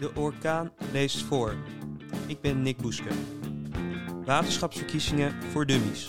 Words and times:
De 0.00 0.14
orkaan 0.14 0.72
leest 0.92 1.22
voor. 1.22 1.56
Ik 2.26 2.40
ben 2.40 2.62
Nick 2.62 2.76
Boeske. 2.76 3.08
Waterschapsverkiezingen 4.24 5.42
voor 5.42 5.66
dummies. 5.66 6.06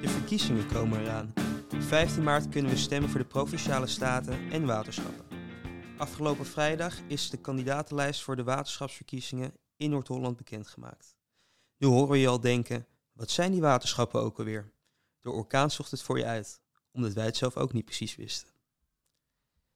De 0.00 0.08
verkiezingen 0.08 0.66
komen 0.72 1.00
eraan. 1.00 1.32
Op 1.72 1.82
15 1.82 2.22
maart 2.22 2.48
kunnen 2.48 2.70
we 2.70 2.76
stemmen 2.76 3.10
voor 3.10 3.20
de 3.20 3.26
provinciale 3.26 3.86
staten 3.86 4.50
en 4.50 4.66
waterschappen. 4.66 5.24
Afgelopen 5.96 6.46
vrijdag 6.46 6.94
is 7.06 7.30
de 7.30 7.36
kandidatenlijst 7.36 8.22
voor 8.22 8.36
de 8.36 8.44
waterschapsverkiezingen 8.44 9.52
in 9.80 9.90
Noord-Holland 9.90 10.36
bekendgemaakt. 10.36 11.16
Nu 11.76 11.86
horen 11.86 12.08
we 12.08 12.18
je 12.18 12.28
al 12.28 12.40
denken, 12.40 12.86
wat 13.12 13.30
zijn 13.30 13.52
die 13.52 13.60
waterschappen 13.60 14.20
ook 14.20 14.38
alweer? 14.38 14.72
De 15.20 15.30
orkaan 15.30 15.70
zocht 15.70 15.90
het 15.90 16.02
voor 16.02 16.18
je 16.18 16.24
uit, 16.24 16.60
omdat 16.90 17.12
wij 17.12 17.24
het 17.24 17.36
zelf 17.36 17.56
ook 17.56 17.72
niet 17.72 17.84
precies 17.84 18.16
wisten. 18.16 18.48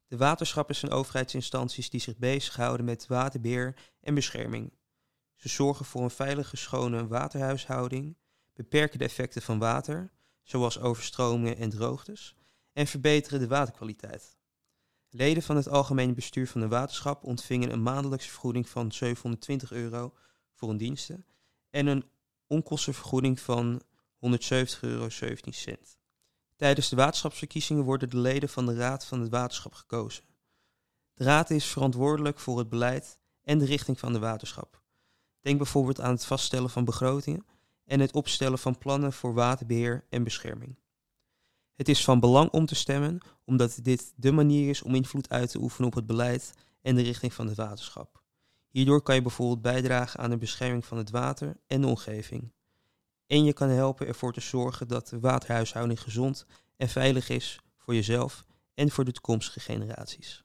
De 0.06 0.16
waterschappen 0.16 0.74
zijn 0.74 0.92
overheidsinstanties 0.92 1.90
die 1.90 2.00
zich 2.00 2.16
bezighouden 2.16 2.86
met 2.86 3.06
waterbeheer 3.06 3.92
en 4.00 4.14
bescherming. 4.14 4.72
Ze 5.34 5.48
zorgen 5.48 5.84
voor 5.84 6.02
een 6.02 6.10
veilige, 6.10 6.56
schone 6.56 7.06
waterhuishouding, 7.06 8.16
beperken 8.52 8.98
de 8.98 9.04
effecten 9.04 9.42
van 9.42 9.58
water, 9.58 10.12
zoals 10.42 10.78
overstromingen 10.78 11.56
en 11.56 11.70
droogtes, 11.70 12.36
en 12.72 12.86
verbeteren 12.86 13.40
de 13.40 13.48
waterkwaliteit. 13.48 14.36
Leden 15.16 15.42
van 15.42 15.56
het 15.56 15.68
algemene 15.68 16.12
bestuur 16.12 16.48
van 16.48 16.60
de 16.60 16.68
waterschap 16.68 17.24
ontvingen 17.24 17.72
een 17.72 17.82
maandelijkse 17.82 18.30
vergoeding 18.30 18.68
van 18.68 18.92
720 18.92 19.72
euro 19.72 20.14
voor 20.52 20.68
hun 20.68 20.76
diensten 20.76 21.26
en 21.70 21.86
een 21.86 22.04
onkostenvergoeding 22.46 23.40
van 23.40 23.82
170,17 23.82 24.80
euro. 24.80 25.08
Tijdens 26.56 26.88
de 26.88 26.96
waterschapsverkiezingen 26.96 27.84
worden 27.84 28.10
de 28.10 28.18
leden 28.18 28.48
van 28.48 28.66
de 28.66 28.74
Raad 28.74 29.06
van 29.06 29.20
het 29.20 29.30
Waterschap 29.30 29.72
gekozen. 29.72 30.24
De 31.14 31.24
Raad 31.24 31.50
is 31.50 31.66
verantwoordelijk 31.66 32.38
voor 32.38 32.58
het 32.58 32.68
beleid 32.68 33.18
en 33.42 33.58
de 33.58 33.64
richting 33.64 33.98
van 33.98 34.12
de 34.12 34.18
waterschap. 34.18 34.82
Denk 35.40 35.56
bijvoorbeeld 35.56 36.00
aan 36.00 36.12
het 36.12 36.24
vaststellen 36.24 36.70
van 36.70 36.84
begrotingen 36.84 37.46
en 37.84 38.00
het 38.00 38.12
opstellen 38.12 38.58
van 38.58 38.78
plannen 38.78 39.12
voor 39.12 39.34
waterbeheer 39.34 40.04
en 40.08 40.24
bescherming. 40.24 40.76
Het 41.74 41.88
is 41.88 42.04
van 42.04 42.20
belang 42.20 42.50
om 42.50 42.66
te 42.66 42.74
stemmen, 42.74 43.20
omdat 43.44 43.78
dit 43.82 44.12
de 44.16 44.32
manier 44.32 44.68
is 44.68 44.82
om 44.82 44.94
invloed 44.94 45.28
uit 45.28 45.50
te 45.50 45.60
oefenen 45.60 45.88
op 45.88 45.94
het 45.94 46.06
beleid 46.06 46.52
en 46.82 46.94
de 46.94 47.02
richting 47.02 47.32
van 47.32 47.46
het 47.46 47.56
waterschap. 47.56 48.22
Hierdoor 48.68 49.02
kan 49.02 49.14
je 49.14 49.22
bijvoorbeeld 49.22 49.62
bijdragen 49.62 50.20
aan 50.20 50.30
de 50.30 50.36
bescherming 50.36 50.84
van 50.84 50.98
het 50.98 51.10
water 51.10 51.56
en 51.66 51.80
de 51.80 51.86
omgeving. 51.86 52.52
En 53.26 53.44
je 53.44 53.52
kan 53.52 53.68
helpen 53.68 54.06
ervoor 54.06 54.32
te 54.32 54.40
zorgen 54.40 54.88
dat 54.88 55.08
de 55.08 55.20
waterhuishouding 55.20 56.00
gezond 56.00 56.46
en 56.76 56.88
veilig 56.88 57.28
is 57.28 57.60
voor 57.76 57.94
jezelf 57.94 58.44
en 58.74 58.90
voor 58.90 59.04
de 59.04 59.12
toekomstige 59.12 59.60
generaties. 59.60 60.44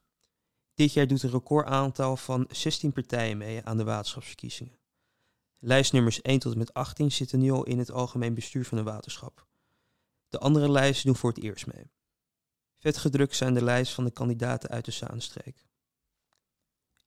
Dit 0.74 0.94
jaar 0.94 1.08
doet 1.08 1.24
een 1.24 1.32
recordaantal 1.32 2.18
van 2.18 2.46
16 2.52 2.92
partijen 2.92 3.38
mee 3.38 3.64
aan 3.64 3.78
de 3.78 3.84
waterschapsverkiezingen. 3.84 4.78
Lijstnummers 5.60 6.22
1 6.22 6.40
tot 6.40 6.52
en 6.52 6.58
met 6.58 6.74
18 6.74 7.12
zitten 7.12 7.40
nu 7.40 7.52
al 7.52 7.64
in 7.64 7.80
het 7.80 7.92
algemeen 7.92 8.34
bestuur 8.34 8.66
van 8.66 8.78
de 8.78 8.84
waterschap. 8.84 9.48
De 10.30 10.40
andere 10.40 10.72
lijsten 10.72 11.06
doen 11.06 11.16
voor 11.16 11.30
het 11.30 11.44
eerst 11.44 11.68
mee. 11.68 11.92
Vetgedrukt 12.78 13.36
zijn 13.36 13.54
de 13.54 13.64
lijst 13.64 13.94
van 13.94 14.04
de 14.04 14.12
kandidaten 14.12 14.70
uit 14.70 14.86
de 14.86 14.92
Zaanstreek. 14.92 15.68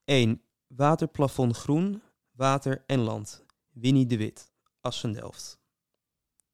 1. 0.05 0.43
Waterplafond 0.67 1.57
Groen, 1.57 2.03
Water 2.31 2.85
en 2.87 2.99
Land. 2.99 3.45
Winnie 3.71 4.07
de 4.07 4.17
Wit, 4.17 4.53
Assen-Delft. 4.81 5.61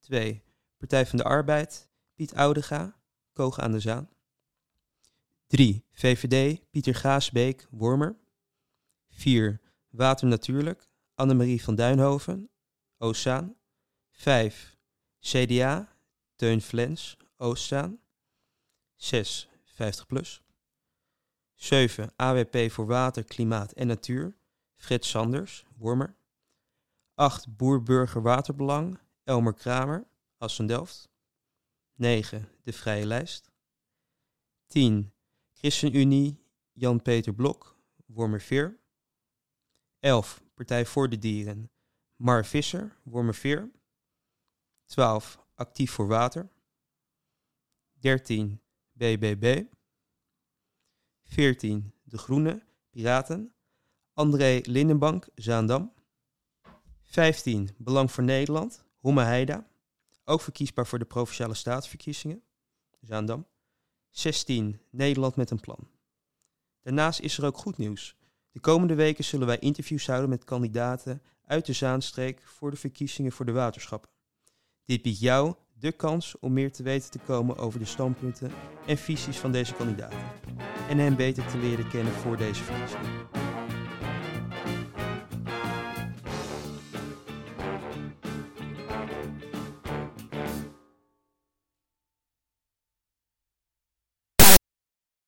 2. 0.00 0.42
Partij 0.76 1.06
van 1.06 1.18
de 1.18 1.24
Arbeid, 1.24 1.88
Piet 2.14 2.34
Oudega, 2.34 2.96
Koog 3.32 3.58
aan 3.58 3.72
de 3.72 3.80
Zaan. 3.80 4.08
3. 5.46 5.84
VVD, 5.92 6.60
Pieter 6.70 6.94
Gaasbeek, 6.94 7.66
Wormer. 7.70 8.18
4. 9.08 9.60
Water 9.88 10.26
Natuurlijk, 10.26 10.90
Annemarie 11.14 11.62
van 11.62 11.74
Duinhoven, 11.74 12.50
Oostzaan. 12.98 13.56
5. 14.10 14.76
CDA, 15.20 15.97
Teun 16.38 16.60
Flens, 16.60 17.16
Oostzaan. 17.36 18.00
6. 18.96 19.48
50 19.64 20.06
plus. 20.06 20.42
7. 21.54 22.12
AWP 22.16 22.70
voor 22.70 22.86
Water, 22.86 23.24
Klimaat 23.24 23.72
en 23.72 23.86
Natuur, 23.86 24.36
Fred 24.76 25.04
Sanders, 25.04 25.64
Wormer. 25.76 26.16
8. 27.14 27.56
Boer-Burger 27.56 28.22
Waterbelang, 28.22 28.98
Elmer 29.24 29.54
Kramer, 29.54 30.06
Assen-Delft. 30.36 31.08
9. 31.94 32.48
De 32.62 32.72
Vrije 32.72 33.06
Lijst. 33.06 33.50
10. 34.66 35.12
ChristenUnie, 35.52 36.42
Jan-Peter 36.72 37.34
Blok, 37.34 37.76
Wormerveer. 38.06 38.78
11. 39.98 40.42
Partij 40.54 40.86
voor 40.86 41.08
de 41.08 41.18
Dieren, 41.18 41.70
Mar 42.16 42.44
Visser, 42.46 42.96
Wormerveer. 43.02 43.70
12. 44.84 45.46
Actief 45.58 45.92
voor 45.92 46.06
Water. 46.06 46.48
13. 48.00 48.60
BBB. 48.92 49.64
14. 51.24 51.92
De 52.02 52.18
Groene, 52.18 52.62
Piraten. 52.90 53.54
André 54.12 54.60
Lindenbank, 54.62 55.28
Zaandam. 55.34 55.92
15. 57.02 57.68
Belang 57.76 58.12
voor 58.12 58.24
Nederland, 58.24 58.84
Homme 59.00 59.22
Heida. 59.22 59.66
Ook 60.24 60.40
verkiesbaar 60.40 60.86
voor 60.86 60.98
de 60.98 61.04
Provinciale 61.04 61.54
Staatsverkiezingen, 61.54 62.42
Zaandam. 63.00 63.46
16. 64.08 64.80
Nederland 64.90 65.36
met 65.36 65.50
een 65.50 65.60
plan. 65.60 65.88
Daarnaast 66.82 67.20
is 67.20 67.38
er 67.38 67.44
ook 67.44 67.56
goed 67.56 67.76
nieuws. 67.76 68.16
De 68.50 68.60
komende 68.60 68.94
weken 68.94 69.24
zullen 69.24 69.46
wij 69.46 69.58
interviews 69.58 70.06
houden 70.06 70.30
met 70.30 70.44
kandidaten 70.44 71.22
uit 71.44 71.66
de 71.66 71.72
Zaanstreek 71.72 72.42
voor 72.42 72.70
de 72.70 72.76
verkiezingen 72.76 73.32
voor 73.32 73.46
de 73.46 73.52
waterschappen. 73.52 74.16
Dit 74.88 75.02
biedt 75.02 75.20
jou 75.20 75.54
de 75.78 75.92
kans 75.92 76.34
om 76.40 76.52
meer 76.52 76.72
te 76.72 76.82
weten 76.82 77.10
te 77.10 77.18
komen 77.18 77.56
over 77.56 77.78
de 77.78 77.84
standpunten 77.84 78.50
en 78.86 78.98
visies 78.98 79.36
van 79.36 79.52
deze 79.52 79.74
kandidaten 79.74 80.18
en 80.88 80.98
hen 80.98 81.16
beter 81.16 81.46
te 81.46 81.58
leren 81.58 81.88
kennen 81.88 82.12
voor 82.12 82.36
deze 82.36 82.64
verkiezingen. 82.64 83.37